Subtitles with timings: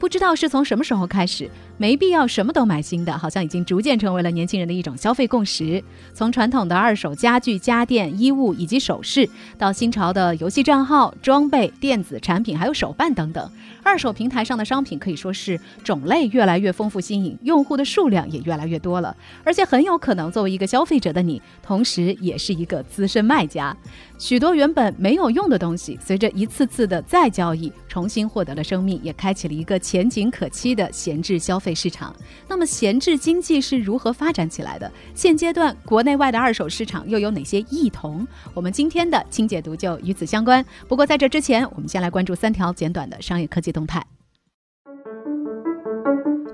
[0.00, 1.48] 不知道是从什么时候开始。
[1.76, 5.82] 没必要什么都买新的，好像已经逐渐成为了年轻人的一种消费共识。
[6.12, 13.50] 从传统的二手家具、家电、衣物以及首饰，到新潮的游戏账号、装备、电子产品，还有手办等等，
[13.82, 19.16] 二手平台上的商品可以说是种类越来越丰富、新颖，用户的数量也越来越多了。
[19.42, 23.74] 而且很有可能，作为一个消费者的你，同时也是一个资深卖家。
[24.20, 31.74] 许多原本没有用的东西，随着一次次的再交易，重新获得了生命，也开启了一个前景可期的闲置消费。
[31.74, 32.14] 市场，
[32.46, 34.92] 那么闲置经济是如何发展起来的？
[35.14, 38.26] 现阶段国内外的二手市场又有哪些异同？
[38.52, 40.62] 我们今天的清解读就与此相关。
[40.86, 44.04] 不过在这之前，我们先来关注三条简短的商业科技动态。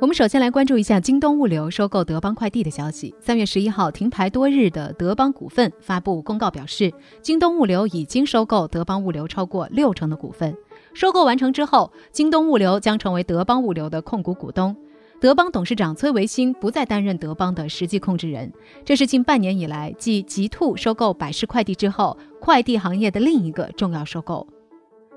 [0.07, 3.13] 我们首先来关注一下京东物流收购德邦快递的消息。
[3.19, 10.57] 三月十一号，停牌多日的德邦股份发布公告表示，京东物流已经收购德邦物流超过六成的股份。
[10.95, 14.77] 收购完成之后，京东物流将成为德邦物流的控股股东。
[15.21, 18.53] 德邦董事长崔维新不再担任德邦的实际控制人，
[18.85, 24.47] 这是近半年以来继极兔收购百世快递之后，快递行业的另一个重要收购。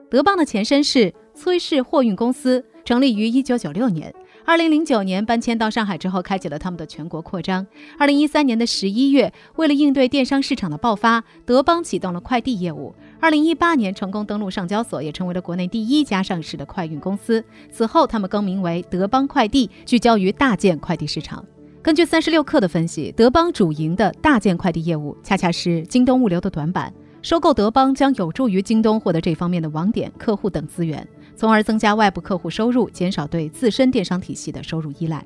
[0.09, 4.11] 德邦的前身是崔氏货运公司，成立于一九九六年。
[4.45, 7.65] 二零零九年搬迁到上海之后，开启了他们的全国扩张。
[7.97, 12.95] 二零一三年的十一月，为了应对电商市场的爆发，德邦启动了快递业务。
[13.19, 17.43] 二零一八年成功登陆上交所，也成为了国内第一家上市的快运公司。
[17.71, 21.45] 此后，他们更名为德邦快递，聚焦于大件快递市场。
[21.81, 26.91] 根据三十六氪的分析，德邦主营的大件快递业务，恰恰是京东物流的短板。
[27.21, 31.05] 收购德邦将有助于京东获得这方面的网点、客户等资源。
[31.39, 35.25] 从而增加外部客户收入，减少对自身电商体系的收入依赖。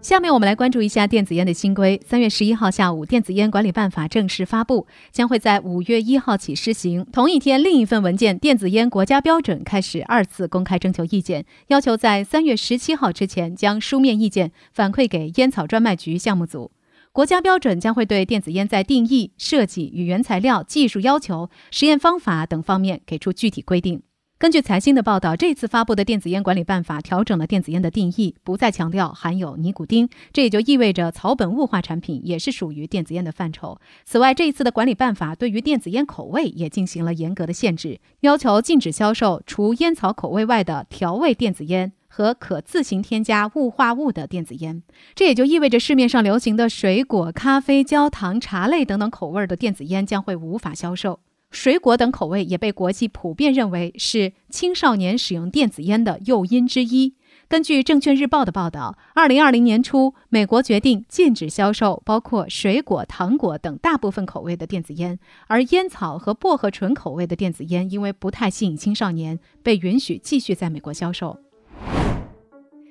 [0.00, 2.00] 下面我们来关注一下电子烟的新规。
[2.06, 7.04] 三月十一号下午，电子烟管理办法正式发布，将会在五月一号起施行。
[7.12, 16.70] 同一天，另一份文件《电子烟国家标准》开始二次公开征求意见，要求在三月十七号之前将书面意见反馈给烟草专卖局项目组。
[17.10, 24.00] 国家标准将会对电子烟在定义、设计与原材料、技术要求、实验方法等方面给出具体规定。
[24.44, 33.80] 根据财新的报道，这次发布的电子烟管理办法调整了电子烟的定义，不再强调含有尼古丁，这也就意味着草本雾化产品也是属于电子烟的范畴。
[34.04, 44.82] 此外，这一次的管理办法对于电子烟口味也进行了严格的限制，要求禁止销售除烟草口味外的调味电子烟和可自行添加雾化物的电子烟。
[45.14, 51.20] 这也就意味着市面上流行的水果、咖啡、焦糖、茶类等等口味的电子烟将会无法销售。
[51.54, 57.14] 水果等口味也被国际普遍认为是青少年使用电子烟的诱因之一。
[57.46, 71.38] 根据《证券日报》的报道，二零二零年初，美国决定禁止销售包括水果、糖果等大部分口味的电子烟，而烟草和薄荷醇口味的电子烟因为不太吸引青少年，被允许继续在美国销售。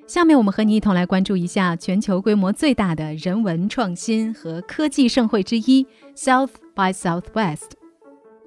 [0.06, 5.86] 下面我们和你一同来关注一下全球规模最大的人文创新和科技盛会之一
[6.16, 7.83] ——South by Southwest。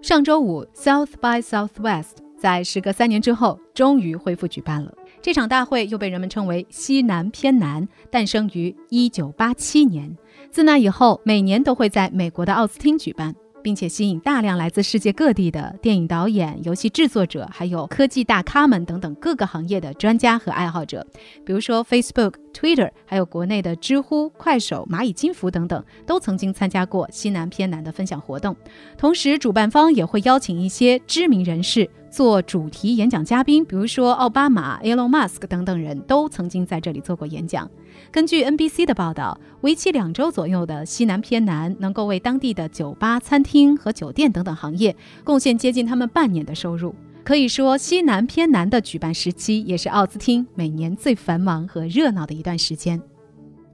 [0.08, 4.94] 上周五，South by Southwest 在时隔三年之后终于恢复举办了。
[5.22, 10.18] 这场大会又被人们称为“西南偏南”，诞生于1987年。
[10.50, 13.36] 自那以后，每年都会在美国的奥斯汀举办。
[13.68, 21.06] 并且吸引大量来自世界各地的电影导演、游戏制作者，还有科技大咖们等等各个行业的专家和爱好者。
[21.46, 28.56] 比如说，Facebook、Twitter，还有国内的知乎、快手、蚂蚁金服等等，都曾经参加过西南偏南的分享活动。
[28.98, 31.90] 同时，主办方也会邀请一些知名人士。
[32.18, 37.70] 做主题演讲嘉宾，比如说奥巴马、Elon Musk 等等人都曾经在这里做过演讲。
[38.12, 46.96] 根据 NBC 的报道，为期两周左右的西南偏南能够为当地的酒吧、餐厅和酒店等等行业贡献接近他们半年的收入。
[47.24, 53.00] 可以说，西南偏南的举办时期也是奥斯汀每年最繁忙和热闹的一段时间。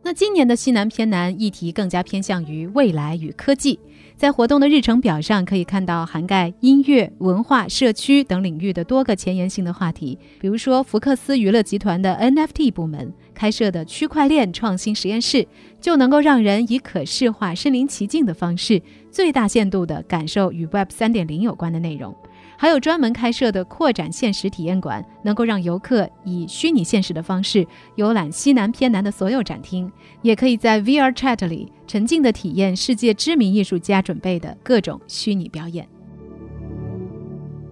[0.06, 3.79] 那今年的西南偏南议题更加偏向于未来与科技。
[4.15, 10.18] 在活动的日程表上，可以看到涵盖音乐、文化、社区等领域的多个前沿性的话题。
[10.39, 15.45] 比如说，福克斯娱乐集团的 NFT 部门开设的区块链创新实验室，
[15.81, 18.81] 就能够让人以可视化、身临其境的方式，
[19.12, 22.16] 最大限度地感受与 Web 3.0有关的内容。
[22.57, 29.91] 还有专门开设的扩展现实体验馆，能够让游客以虚拟现实的方式游览西南偏南的所有展厅，
[30.21, 35.88] 也可以在 VR Chat 里沉浸的体验世界知名艺术家准备的各种虚拟表演。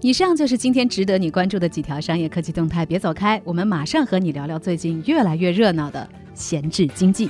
[0.02, 7.30] 以上就是今天值得你关注的几条商业科技动态，别走开，我们马上和你聊聊最近越来越热闹的闲置经济。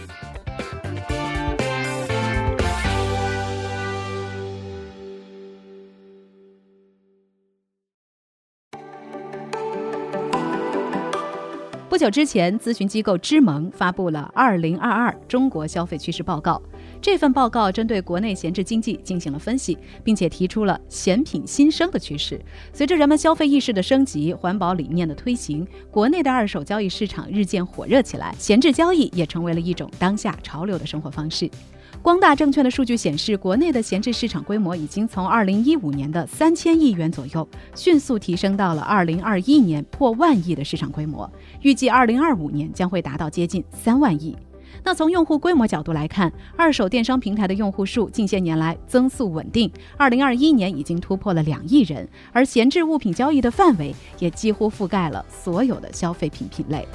[11.92, 16.54] 不久之前，咨询机构知盟发布了《二零二二中国消费趋势报告》。
[17.02, 22.40] 这份报告针对国内闲置经济进行了分析，并且提出了闲品新生的趋势。
[22.72, 31.52] 随着人们消费意识的升级、环保理念的推行，国内的二手交易市场日渐火热起来，闲置交易也成为了一种当下潮流的生活方式。
[32.02, 41.32] 光大证券的数据显示，国内的闲置市场规模已经从2015年的三千亿元左右，迅速提升到了2021年破万亿的市场规模，
[41.62, 44.36] 预计2025年将会达到接近三万亿。
[44.84, 56.88] 那从用户规模角度来看，二手电商平台的用户数近些年来增速稳定，2021年已经突破了两亿人，而闲置物品交易的范围也几乎覆盖了所有的消费品品类。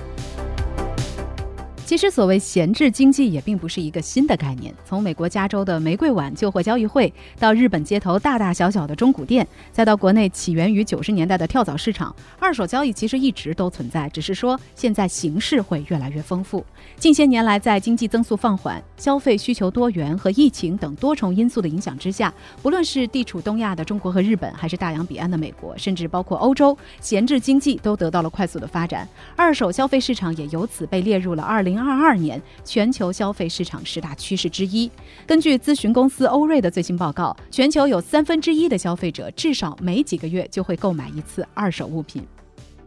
[1.86, 4.74] 其实，所谓闲置经济也并不是一个新的概念。
[4.84, 16.66] 从美国加州的玫瑰碗旧货交易会，到日本街头大大小小的中古店，再到国内起源于九十年代的跳蚤市场，二手交易其实一直都存在，只是说现在形式会越来越丰富。
[16.96, 31.86] 近些年来，在经济增速放缓、消费需求多元和疫情等多重因素的影响之下，不论是地处东亚的中国和日本，还是大洋彼岸的美国，甚至包括欧洲，闲置经济都得到了快速的发展，二手消费市场也由此被列入了二零零。
[31.86, 34.90] 二二年全球消费市场十大趋势之一。
[35.26, 42.26] 根据咨询公司欧瑞的最新报告，全球有三分之一的消费者至少每几个月就会购买一次二手物品。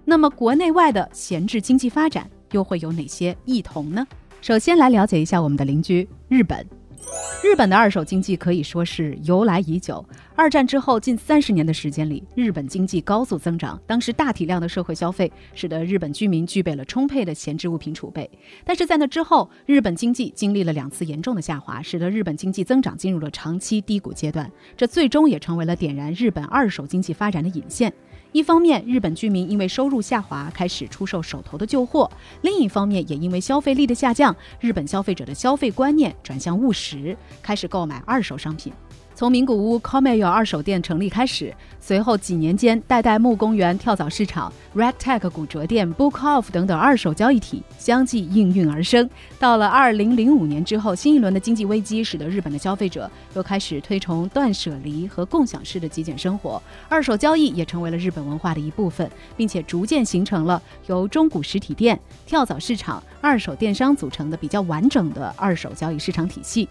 [0.05, 4.05] 那么，国内外的闲置经济发展又会有哪些异同呢？
[4.41, 6.65] 首先来了解一下我们的邻居日本。
[7.41, 10.05] 日本的二手经济可以说是由来已久。
[10.35, 13.79] 二战之后近三十年的时间里，日本经济高速增长。
[13.87, 18.29] 当时大体量的社会消费使得日本居民具备了充沛的闲置物品储备。
[18.63, 24.49] 但是在那之后，日本经济经历了两次严重的下滑，使得日本经济增长进入了长期低谷阶段。
[24.77, 27.91] 这最终也成为了点燃日本二手经济发展的引线。
[28.31, 32.07] 一方面，日本居民因为收入下滑开始出售手头的旧货；
[32.43, 38.71] 另一方面，也因为消费力的下降，日本消费者的消费观念转向务实，开始购买二手商品。
[39.19, 49.09] 从名古屋 Comeyo 二手店成立开始，随后几年间，代代木公园跳蚤市场、Ragtag 古着店、Book Off 等等二手交易体相继应运而生。
[49.37, 66.69] 到了2005年之后，新一轮的经济危机使得日本的消费者又开始推崇断舍离和共享式的极简生活，二手交易也成为了日本文化的一部分，并且逐渐形成了由中古实体店、跳蚤市场、二手电商组成的比较完整的二手交易市场体系。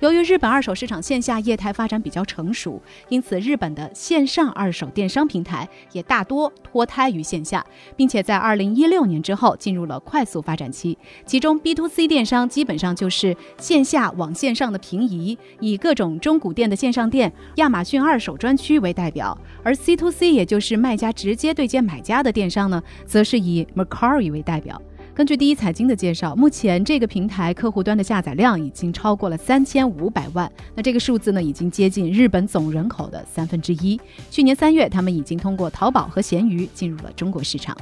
[0.00, 7.64] 由于日本二手市场线下业态发展比较成熟，因此日本的线上二手电商平台也大多脱胎于线下，
[7.96, 10.98] 并且在二零一六年之后进入了快速发展期。
[11.24, 24.80] 其中 B to C 电商基本上就是线下往线上的平移，以各种中古店的线上店、亚马逊二手专区为代表；而 C to C 也就是卖家直接对接买家的电商呢，则是以 Mercari 为代表。
[25.14, 30.50] 根据第一财经的介绍，目前这个平台客户端的下载量已经超过了三千五百万。
[30.74, 34.00] 那这个数字呢，已经接近日本总人口的三分之一。
[34.28, 37.76] 去年三月，他们已经通过淘宝和闲鱼进入了中国市场。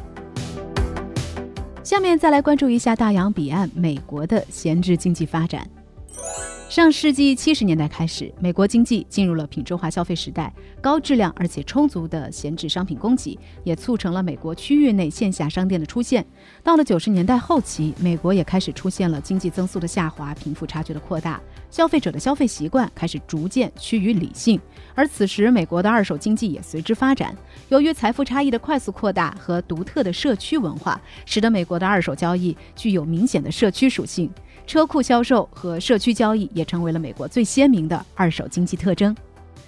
[1.83, 5.67] 下面再来关注一下大洋彼岸美国的闲置经济发展。
[6.73, 10.51] 上世纪七十年代开始，美国经济进入了品质化消费时代，
[10.81, 16.25] 高质量而且充足的闲置商品供给也促成了美国区域内线下商店的出现。
[16.65, 21.39] 到了九十年代后期，美国也开始出现了经济增速的下滑、贫富差距的扩大，
[21.69, 24.59] 消费者的消费习惯开始逐渐趋于理性。
[24.95, 27.37] 而此时，美国的二手经济也随之发展。
[27.69, 34.31] 由于财富差异的快速扩大和独特的社区文化，使得美国的二手交易具有明显的社区属性。
[34.67, 39.15] 车库销售和社区交易也成为了美国最鲜明的二手经济特征。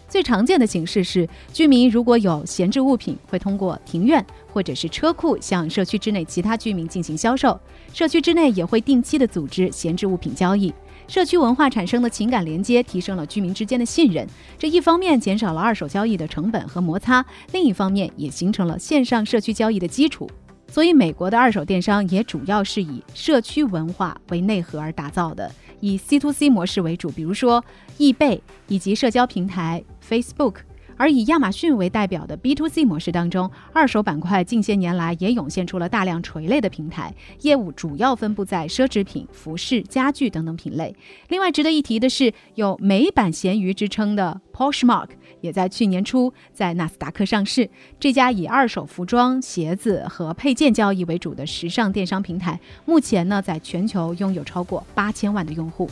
[0.08, 7.58] 最常见的形式是，居民如果有闲置物品，会通过庭院或者是车库向社区之内其他居民进行销售。
[7.92, 10.72] 社区之内也会定期的组织闲置物品交易。
[11.08, 14.26] 社区文化产生的情感连接，提升了居民之间的信任。
[14.56, 20.30] 这一方面减少了二手交易的成本和摩擦，另一方面也形成了线上社区交易的基础。
[20.74, 27.08] 所以，美国的二手电商也主要是以社区文化为内核而打造的，以 C to C 模式为主。
[27.10, 27.64] 比如说，
[27.96, 30.56] 易贝以及社交平台 Facebook，
[30.96, 40.94] 而以亚马逊为代表的 B to C 模式当中，二手板块近些年来也涌现出了大量垂类的平台，业务主要分布在奢侈品、服饰、家具等等品类。
[41.28, 45.08] 另外值得一提的是，有美版咸鱼之称的 Poshmark
[45.40, 47.68] 也在去年初在纳斯达克上市。
[47.98, 55.88] 这家以二手服装、鞋子和配件交易为主的时尚电商平台，目前呢在全球拥有超过八千万的用户。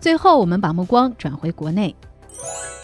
[0.00, 1.94] 最后，我们把目光转回国内。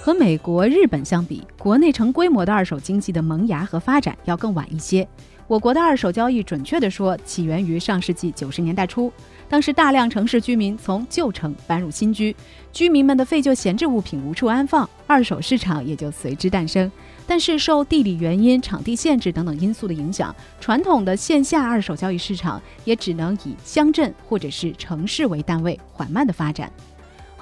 [0.05, 5.09] 和美国、日本相比，国内成规模的二手经济的萌芽和发展要更晚一些。
[5.47, 9.11] 我国的二手交易，准确地说，起源于上世纪九十年代初。
[9.49, 12.37] 当时大量城市居民从旧城搬入新居，
[12.71, 16.93] 居民们的废旧闲置物品无处安放，二手市场也就随之诞生。
[17.27, 26.71] 但是受地理原因、场地限制等等因素的影响，传统的线下二手交易市场也只能以乡镇或者是城市为单位，缓慢的发展。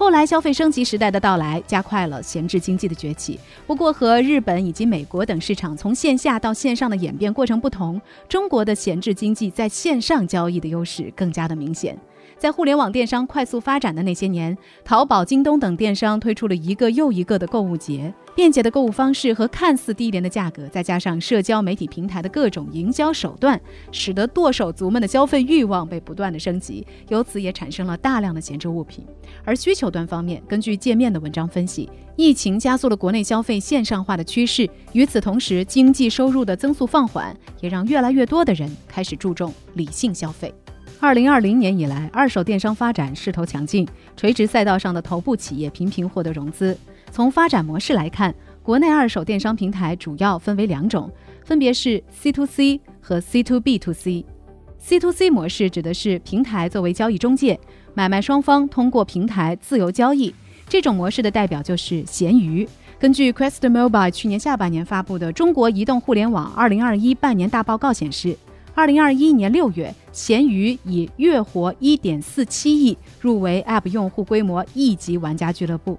[0.03, 3.39] 后来，消费升级时代的到来，加快了闲置经济的崛起。
[3.69, 11.97] 不过，和日本以及美国等市场从线下到线上的演变过程不同，中国的闲置经济在线上交易的优势更加的明显。
[12.43, 23.61] 在互联网电商快速发展的那些年，淘宝、京东等电商推出了一个又一个的购物节，便捷的购物方式和看似低廉的价格，再加上社交媒体平台的各种营销手段，
[23.93, 29.07] 使得剁手族们的消费欲望被不断的升级，由此也产生了大量的闲置物品。
[29.45, 40.53] 而需求端方面，根据界面的文章分析，疫情加速了国内消费线上化的趋势，与此同时，经济收入的增速放缓，也让越来越多的人开始注重理性消费。
[41.03, 43.85] 二零二零年以来，二手电商发展势头强劲，
[44.17, 46.79] 垂直赛道上的头部企业频频获得融资。
[47.11, 48.33] 从发展模式来看，
[48.63, 51.11] 国内二手电商平台主要分为两种，
[51.45, 54.25] 分别是 C to C 和 C to B to C。
[54.79, 57.59] C to C 模式指的是平台作为交易中介，
[57.95, 60.33] 买卖双方通过平台自由交易。
[60.69, 62.65] 这种模式的代表就是闲鱼。
[63.01, 68.39] 根据 Quest Mobile 去年下半年发布的《中国移动互联网二零二一半年大报告》显示。
[68.75, 75.99] 二零二一年六月，闲鱼以月活一点四七亿入围 App 用户规模亿级玩家俱乐部。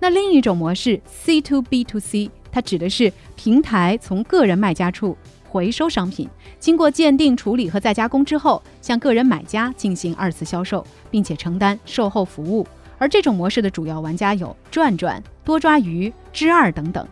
[0.00, 5.16] 那另一种模式 C to B to C，它指的是平台从个人卖家处
[5.48, 12.66] 回收商品，经过鉴定、处理和再加工之后，向个人买家进行二次销售，并且承担售后服务。
[12.98, 17.06] 而这种模式的主要玩家有转转、多抓鱼、之二等等。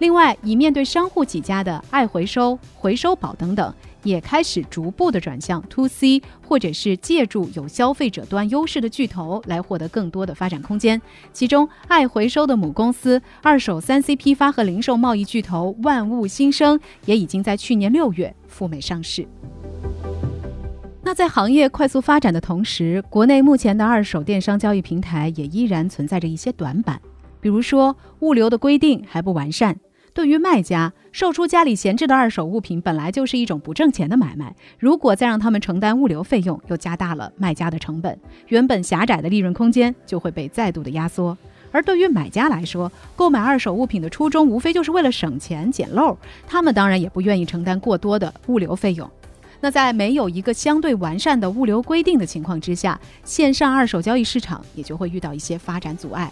[0.00, 3.74] 另外，以面对商户起家的爱回收、回收宝等等。
[4.08, 11.00] 也开始逐步的转向 to C，或者是借助有消费者端优势的巨头来获得更多的发展空间。
[11.32, 19.26] 其中，爱回收的母公司二手三 C 批发和零售贸易巨头万物新生也已经在去年六月赴美上市。
[21.02, 27.00] 那在行业快速发展的同时，国内目前的二手电商交易平台也依然存在着一些短板，
[27.40, 29.78] 比如说物流的规定还不完善。
[30.18, 41.38] 对于卖家，售出家里闲置的二手物品本来就是一种不挣钱的买卖，如果再让他们承担物流费用，又加大了卖家的成本，原本狭窄的利润空间就会被再度的压缩。
[41.70, 49.08] 而对于买家来说，购买二手物品的初衷无非就是为了省钱捡漏，他们当然也不愿意承担过多的物流费用。
[49.60, 56.28] 那在没有一个相对完善的物流规定的情况之下，线上二手交易市场也就会遇到一些发展阻碍。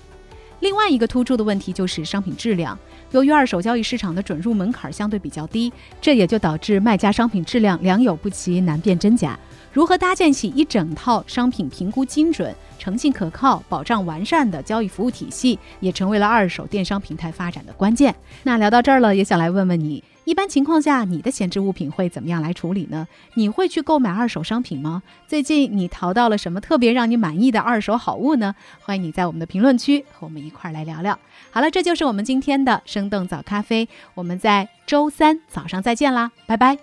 [0.60, 2.78] 另外一个突出的问题就是商品质量。
[3.12, 9.38] 由于二手交易市场的准入门槛相对比较低，这也就导致卖家商品质量良莠不齐，难辨真假。
[9.72, 18.14] 如何搭建起一整套商品评估精准、诚信可靠、保障完善的交易服务体系，也成为了二手电商平台发展的关键。
[18.42, 20.02] 那聊到这儿了，也想来问问你。
[20.26, 23.06] 一般情况下，你的闲置物品会怎么样来处理呢？
[23.34, 25.04] 你会去购买二手商品吗？
[25.28, 28.52] 最近你淘到了什么特别让你满意的二手好物呢？
[28.80, 31.16] 欢迎你在我们的评论区和我们一块儿来聊聊。
[31.52, 36.76] 好了，这就是我们今天的生动早咖啡，我们在周三早上再见啦，拜拜。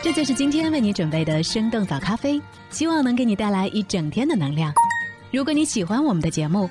[0.00, 4.72] 这就是今天为你准备的生动早咖啡，希望能给你带来一整天的能量。
[5.30, 6.70] 如果你喜欢我们的节目，